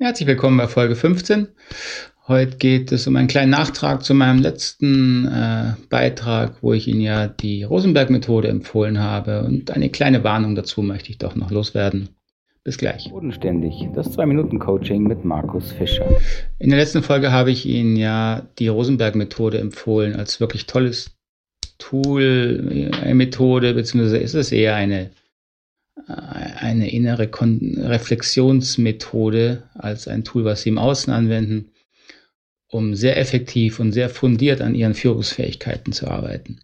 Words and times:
Herzlich 0.00 0.28
willkommen 0.28 0.58
bei 0.58 0.68
Folge 0.68 0.94
15. 0.94 1.48
Heute 2.28 2.56
geht 2.56 2.92
es 2.92 3.08
um 3.08 3.16
einen 3.16 3.26
kleinen 3.26 3.50
Nachtrag 3.50 4.04
zu 4.04 4.14
meinem 4.14 4.40
letzten 4.40 5.26
äh, 5.26 5.72
Beitrag, 5.90 6.62
wo 6.62 6.72
ich 6.72 6.86
Ihnen 6.86 7.00
ja 7.00 7.26
die 7.26 7.64
Rosenberg-Methode 7.64 8.46
empfohlen 8.46 9.00
habe. 9.00 9.42
Und 9.42 9.72
eine 9.72 9.90
kleine 9.90 10.22
Warnung 10.22 10.54
dazu 10.54 10.82
möchte 10.82 11.10
ich 11.10 11.18
doch 11.18 11.34
noch 11.34 11.50
loswerden. 11.50 12.10
Bis 12.62 12.78
gleich. 12.78 13.10
Bodenständig, 13.10 13.88
das 13.92 14.16
2-Minuten-Coaching 14.16 15.02
mit 15.02 15.24
Markus 15.24 15.72
Fischer. 15.72 16.06
In 16.60 16.70
der 16.70 16.78
letzten 16.78 17.02
Folge 17.02 17.32
habe 17.32 17.50
ich 17.50 17.66
Ihnen 17.66 17.96
ja 17.96 18.46
die 18.60 18.68
Rosenberg-Methode 18.68 19.58
empfohlen 19.58 20.14
als 20.14 20.38
wirklich 20.38 20.66
tolles 20.66 21.18
Tool, 21.78 22.92
eine 23.02 23.16
Methode, 23.16 23.74
beziehungsweise 23.74 24.18
ist 24.18 24.34
es 24.34 24.52
eher 24.52 24.76
eine 24.76 25.10
eine 26.06 26.90
innere 26.90 27.28
Kon 27.28 27.76
Reflexionsmethode 27.78 29.64
als 29.74 30.08
ein 30.08 30.24
Tool, 30.24 30.44
was 30.44 30.62
Sie 30.62 30.70
im 30.70 30.78
Außen 30.78 31.12
anwenden, 31.12 31.72
um 32.68 32.94
sehr 32.94 33.18
effektiv 33.18 33.80
und 33.80 33.92
sehr 33.92 34.08
fundiert 34.08 34.60
an 34.60 34.74
Ihren 34.74 34.94
Führungsfähigkeiten 34.94 35.92
zu 35.92 36.08
arbeiten. 36.08 36.60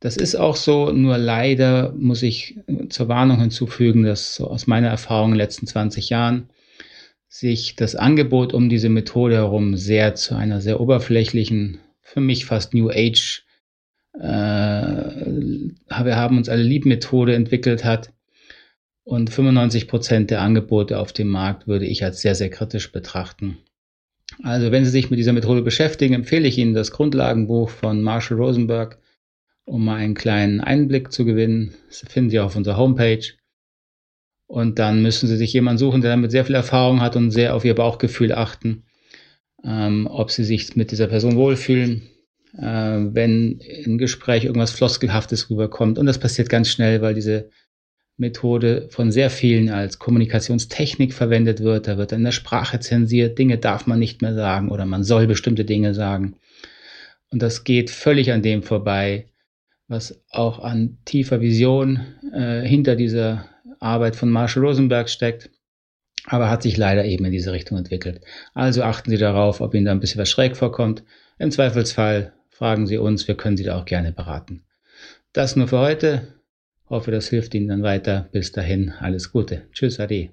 Das 0.00 0.16
ist 0.16 0.34
auch 0.34 0.56
so, 0.56 0.92
nur 0.92 1.16
leider 1.16 1.92
muss 1.96 2.22
ich 2.22 2.58
zur 2.90 3.08
Warnung 3.08 3.40
hinzufügen, 3.40 4.02
dass 4.02 4.34
so 4.34 4.48
aus 4.48 4.66
meiner 4.66 4.88
Erfahrung 4.88 5.28
in 5.28 5.34
den 5.34 5.38
letzten 5.38 5.66
20 5.66 6.10
Jahren 6.10 6.50
sich 7.28 7.76
das 7.76 7.96
Angebot 7.96 8.52
um 8.52 8.68
diese 8.68 8.88
Methode 8.88 9.36
herum 9.36 9.76
sehr 9.76 10.14
zu 10.14 10.36
einer 10.36 10.60
sehr 10.60 10.80
oberflächlichen, 10.80 11.78
für 12.02 12.20
mich 12.20 12.44
fast 12.44 12.72
New 12.74 12.90
Age, 12.90 13.44
äh, 14.14 14.20
wir 16.04 16.16
haben 16.16 16.38
uns 16.38 16.48
alle 16.48 16.62
lieb 16.62 16.86
Methode 16.86 17.34
entwickelt 17.34 17.84
hat, 17.84 18.12
und 19.06 19.30
95 19.30 19.86
Prozent 19.86 20.30
der 20.32 20.42
Angebote 20.42 20.98
auf 20.98 21.12
dem 21.12 21.28
Markt 21.28 21.68
würde 21.68 21.86
ich 21.86 22.02
als 22.02 22.20
sehr, 22.20 22.34
sehr 22.34 22.50
kritisch 22.50 22.90
betrachten. 22.90 23.58
Also 24.42 24.72
wenn 24.72 24.84
Sie 24.84 24.90
sich 24.90 25.10
mit 25.10 25.18
dieser 25.20 25.32
Methode 25.32 25.62
beschäftigen, 25.62 26.12
empfehle 26.12 26.48
ich 26.48 26.58
Ihnen 26.58 26.74
das 26.74 26.90
Grundlagenbuch 26.90 27.70
von 27.70 28.02
Marshall 28.02 28.36
Rosenberg, 28.36 28.98
um 29.64 29.84
mal 29.84 29.94
einen 29.94 30.14
kleinen 30.14 30.60
Einblick 30.60 31.12
zu 31.12 31.24
gewinnen. 31.24 31.74
Das 31.88 32.00
finden 32.08 32.30
Sie 32.30 32.40
auf 32.40 32.56
unserer 32.56 32.76
Homepage. 32.76 33.22
Und 34.48 34.80
dann 34.80 35.02
müssen 35.02 35.28
Sie 35.28 35.36
sich 35.36 35.52
jemanden 35.52 35.78
suchen, 35.78 36.00
der 36.00 36.10
damit 36.10 36.32
sehr 36.32 36.44
viel 36.44 36.56
Erfahrung 36.56 37.00
hat 37.00 37.14
und 37.14 37.30
sehr 37.30 37.54
auf 37.54 37.64
Ihr 37.64 37.76
Bauchgefühl 37.76 38.32
achten, 38.32 38.82
ähm, 39.62 40.08
ob 40.10 40.32
Sie 40.32 40.42
sich 40.42 40.74
mit 40.74 40.90
dieser 40.90 41.06
Person 41.06 41.36
wohlfühlen. 41.36 42.02
Äh, 42.58 43.14
wenn 43.14 43.60
im 43.60 43.98
Gespräch 43.98 44.46
irgendwas 44.46 44.72
Floskelhaftes 44.72 45.48
rüberkommt. 45.48 45.96
Und 45.96 46.06
das 46.06 46.18
passiert 46.18 46.48
ganz 46.48 46.68
schnell, 46.70 47.02
weil 47.02 47.14
diese 47.14 47.50
Methode 48.16 48.88
von 48.90 49.12
sehr 49.12 49.30
vielen 49.30 49.68
als 49.68 49.98
Kommunikationstechnik 49.98 51.12
verwendet 51.12 51.60
wird. 51.60 51.86
Da 51.86 51.98
wird 51.98 52.12
in 52.12 52.24
der 52.24 52.32
Sprache 52.32 52.80
zensiert, 52.80 53.38
Dinge 53.38 53.58
darf 53.58 53.86
man 53.86 53.98
nicht 53.98 54.22
mehr 54.22 54.34
sagen 54.34 54.70
oder 54.70 54.86
man 54.86 55.04
soll 55.04 55.26
bestimmte 55.26 55.64
Dinge 55.64 55.94
sagen. 55.94 56.36
Und 57.30 57.42
das 57.42 57.64
geht 57.64 57.90
völlig 57.90 58.32
an 58.32 58.42
dem 58.42 58.62
vorbei, 58.62 59.26
was 59.88 60.22
auch 60.30 60.58
an 60.58 60.98
tiefer 61.04 61.40
Vision 61.40 62.00
äh, 62.32 62.62
hinter 62.62 62.96
dieser 62.96 63.46
Arbeit 63.80 64.16
von 64.16 64.30
Marshall 64.30 64.64
Rosenberg 64.64 65.08
steckt, 65.10 65.50
aber 66.24 66.50
hat 66.50 66.62
sich 66.62 66.76
leider 66.76 67.04
eben 67.04 67.24
in 67.26 67.32
diese 67.32 67.52
Richtung 67.52 67.76
entwickelt. 67.76 68.20
Also 68.54 68.82
achten 68.82 69.10
Sie 69.10 69.18
darauf, 69.18 69.60
ob 69.60 69.74
Ihnen 69.74 69.84
da 69.84 69.92
ein 69.92 70.00
bisschen 70.00 70.20
was 70.20 70.30
schräg 70.30 70.56
vorkommt. 70.56 71.04
Im 71.38 71.50
Zweifelsfall 71.50 72.32
fragen 72.48 72.86
Sie 72.86 72.96
uns, 72.96 73.28
wir 73.28 73.36
können 73.36 73.56
Sie 73.56 73.64
da 73.64 73.78
auch 73.78 73.84
gerne 73.84 74.12
beraten. 74.12 74.64
Das 75.32 75.56
nur 75.56 75.68
für 75.68 75.78
heute. 75.78 76.36
Hoffe, 76.88 77.10
das 77.10 77.28
hilft 77.28 77.54
Ihnen 77.54 77.68
dann 77.68 77.82
weiter. 77.82 78.28
Bis 78.32 78.52
dahin, 78.52 78.90
alles 78.90 79.32
Gute. 79.32 79.68
Tschüss, 79.72 79.98
Ade. 80.00 80.30